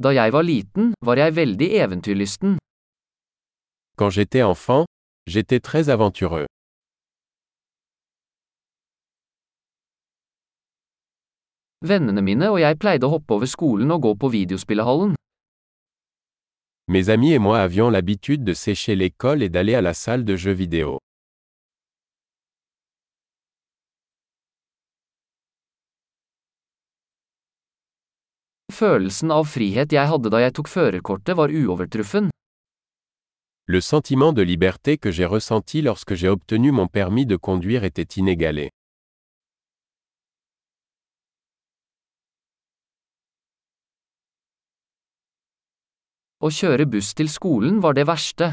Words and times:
Da 0.00 0.12
jeg 0.14 0.32
var 0.32 0.42
liten, 0.46 0.92
var 1.02 1.18
jeg 1.18 1.34
veldig 1.34 1.68
eventyrlysten. 1.84 2.58
Quand 3.98 4.10
j'étais 4.10 4.44
enfant, 4.44 4.86
j'étais 5.26 5.58
très 5.58 5.88
aventureux. 5.90 6.46
Vennene 11.82 12.22
mine 12.22 12.46
og 12.50 12.60
jeg 12.62 12.78
pleide 12.78 13.06
å 13.06 13.10
hoppe 13.16 13.34
over 13.34 13.50
skolen 13.50 13.90
og 13.90 14.02
gå 14.06 14.14
på 14.22 14.30
videospillehallen. 14.34 15.16
Mes 16.88 17.10
amis 17.10 17.34
et 17.34 17.38
moi 17.38 17.58
avions 17.58 17.90
l'habitude 17.90 18.44
de 18.44 18.54
sécher 18.54 18.94
l'école 18.94 19.42
et 19.42 19.48
d'aller 19.48 19.74
à 19.74 19.82
la 19.82 19.94
salle 19.94 20.24
de 20.24 20.36
jeux 20.36 20.54
vidéo. 20.54 20.98
Følelsen 28.78 29.32
av 29.34 29.48
frihet 29.50 29.90
jeg 29.90 30.06
hadde 30.06 30.30
da 30.30 30.38
jeg 30.44 30.52
tok 30.54 30.68
førerkortet 30.70 31.34
var 31.34 31.50
uovertruffen. 31.50 32.28
Le 33.66 33.80
sentiment 33.82 34.32
de 34.32 34.42
liberté 34.42 34.96
que 34.98 35.10
j'ai 35.10 35.26
ressenti 35.26 35.82
lorsque 35.82 36.14
j'ai 36.14 36.28
obtenu 36.28 36.70
mon 36.70 36.86
permis 36.86 37.26
de 37.26 37.36
conduire 37.36 37.82
était 37.84 38.20
inégalé. 38.20 38.68
Å 46.38 46.48
kjøre 46.54 46.86
buss 46.86 47.16
til 47.18 47.28
skolen 47.28 47.82
var 47.82 47.98
det 47.98 48.06
verste. 48.06 48.52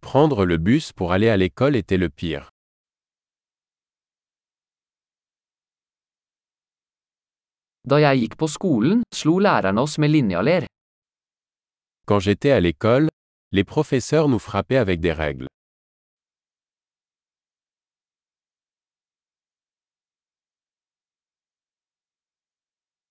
Prendre 0.00 0.46
le 0.46 0.58
bus 0.58 0.92
pour 0.92 1.12
aller 1.12 1.28
à 1.28 1.36
l'école 1.36 1.74
était 1.74 1.98
le 1.98 2.08
pire. 2.08 2.55
Da 7.86 8.00
jeg 8.02 8.18
gikk 8.20 8.32
på 8.40 8.48
skolen, 8.50 9.02
slo 9.14 9.36
lærerne 9.38 9.78
oss 9.86 9.94
med 10.02 10.10
linjaler. 10.10 10.64
Quand 12.08 12.18
j'étais 12.20 12.50
à 12.50 12.60
l'école, 12.60 13.08
les 13.52 13.62
professeurs 13.62 14.28
nous 14.28 14.40
frappaient 14.40 14.76
avec 14.76 15.00
des 15.00 15.12
règles. 15.12 15.46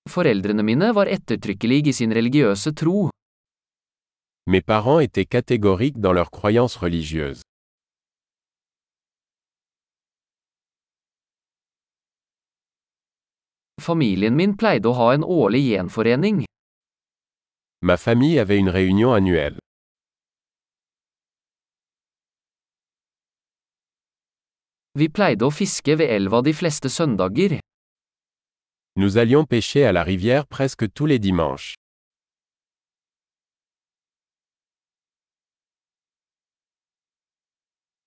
Foreldrene 0.09 0.63
mine 0.63 0.91
var 0.91 1.07
ettertrykkelige 1.07 1.89
i 1.91 1.93
sin 1.93 2.11
religiøse 2.11 2.75
tro. 2.75 3.09
Mes 4.47 4.61
parents 4.61 4.99
étaient 4.99 5.25
catégoriques 5.25 5.99
dans 5.99 6.13
leurs 6.13 6.31
croyances 6.31 6.75
religieuses. 6.75 7.44
Familien 13.85 14.33
min 14.33 14.55
pleide 14.57 14.89
å 14.89 14.95
ha 14.97 15.11
en 15.13 15.23
årlig 15.23 15.61
gjenforening. 15.67 16.39
Ma 17.85 17.97
famille 17.97 18.39
avait 18.39 18.57
une 18.57 18.71
réunion 18.73 19.13
annuelle. 19.13 19.59
Vi 24.97 25.09
pleide 25.09 25.45
å 25.45 25.51
fiske 25.53 25.97
ved 25.99 26.09
elva 26.17 26.41
de 26.41 26.53
fleste 26.55 26.89
søndager. 26.89 27.59
Nous 28.95 29.17
allions 29.17 29.45
pêcher 29.45 29.85
à 29.85 29.91
la 29.91 30.03
rivière 30.03 30.47
presque 30.47 30.91
tous 30.93 31.05
les 31.05 31.19
dimanches. 31.19 31.75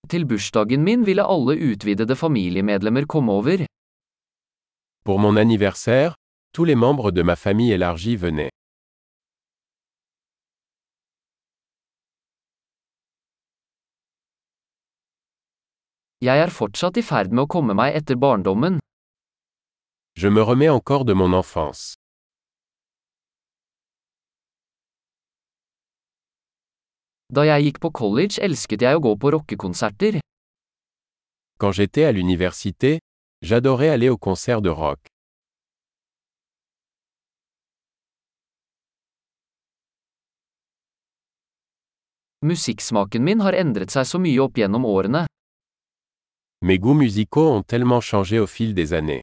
Til 0.09 0.25
bursdagen 0.25 0.83
min 0.83 1.07
ville 1.07 1.23
alle 1.23 1.55
utvidede 1.71 2.17
familiemedlemmer 2.17 3.05
komme 3.07 3.33
over. 3.33 3.69
Pour 5.09 5.19
mon 5.19 5.37
anniversaire, 5.37 6.17
tous 6.53 6.65
les 6.65 6.75
membres 6.75 7.11
de 7.11 7.23
ma 7.23 7.35
famille 7.35 7.73
élargie 7.73 8.15
venaient. 8.15 8.51
Jeg 16.21 16.37
er 16.45 16.53
fortsatt 16.53 17.01
i 17.01 17.05
ferd 17.11 17.33
med 17.33 17.47
å 17.47 17.49
komme 17.49 17.73
meg 17.73 17.97
etter 17.97 18.21
barndommen. 18.21 18.77
Je 20.21 20.29
me 20.29 20.45
remets 20.45 20.77
encore 20.77 21.09
de 21.09 21.17
mon 21.17 21.33
enfance. 21.41 21.97
Da 27.33 27.49
jeg 27.49 27.71
gikk 27.71 27.81
på 27.81 27.95
college 28.05 28.45
elsket 28.45 28.85
jeg 28.85 28.93
å 28.93 29.01
gå 29.01 29.17
på 29.17 29.33
rockekonserter. 29.39 30.21
Quand 31.57 31.73
j'étais 31.73 32.05
à 32.05 32.13
l'université, 32.13 32.99
j'adorais 33.43 33.89
aller 33.89 34.09
aux 34.09 34.19
concerts 34.19 34.63
de 34.63 34.71
rock. 34.71 34.99
Musikksmaken 42.43 43.23
min 43.25 43.41
har 43.41 43.55
endret 43.63 43.91
seg 43.95 44.07
så 44.11 44.19
mye 44.23 44.39
opp 44.45 44.59
gjennom 44.61 44.85
årene. 44.87 45.25
Mes 46.67 46.79
goûts 46.79 46.99
musicaux 47.05 47.51
ont 47.57 47.63
tellement 47.63 48.01
changé 48.01 48.39
au 48.39 48.47
fil 48.47 48.75
des 48.75 48.93
années. 48.93 49.23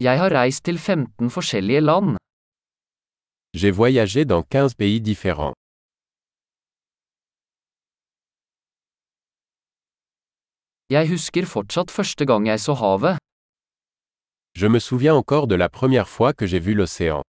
Jeg 0.00 0.16
har 0.18 0.32
reist 0.32 0.64
til 0.64 0.78
15 0.78 1.30
forskjellige 1.30 1.80
land. 1.80 2.16
J'ai 3.54 3.70
voyagé 3.70 4.24
dans 4.24 4.42
15 4.42 4.74
pays 4.74 5.00
différents. 5.00 5.59
Jeg 10.90 11.06
husker 11.06 11.46
fortsatt 11.46 11.90
første 11.94 12.26
gang 12.26 12.48
jeg 12.50 12.58
så 12.58 12.74
havet. 12.74 13.18
Je 14.58 14.66
me 14.66 14.80
souviens 14.80 15.14
encore 15.14 15.46
de 15.46 15.54
la 15.54 15.68
première 15.68 16.08
fois 16.08 16.32
que 16.32 16.46
j'ai 16.46 16.58
vu 16.58 16.74
l'océan. 16.74 17.22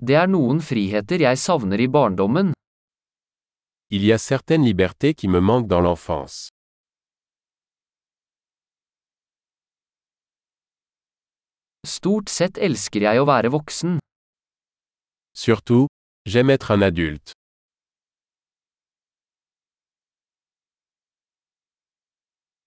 Det 0.00 0.16
er 0.16 0.28
noen 0.28 0.62
friheter 0.64 1.20
jeg 1.20 1.36
savner 1.36 1.80
i 1.84 1.88
barndommen. 1.88 2.54
Il 3.90 4.02
y 4.04 4.12
a 4.12 4.18
certaines 4.18 4.64
libertés 4.64 5.12
qui 5.14 5.28
me 5.28 5.40
manquent 5.40 5.68
dans 5.68 5.82
l'enfance. 5.82 6.48
Stort 11.86 12.32
sett 12.32 12.56
elsker 12.58 13.04
jeg 13.04 13.20
å 13.20 13.28
være 13.28 13.52
voksen. 13.52 14.00
Surtout, 15.36 15.86
j'aime 16.26 16.50
être 16.50 16.72
un 16.72 16.82
adulte. 16.82 17.35